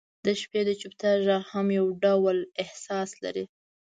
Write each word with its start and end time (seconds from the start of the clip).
•د 0.25 0.27
شپې 0.41 0.61
د 0.65 0.69
چوپتیا 0.79 1.13
ږغ 1.25 1.43
هم 1.51 1.67
یو 1.79 1.87
ډول 2.03 2.37
احساس 2.63 3.09
لري. 3.23 3.45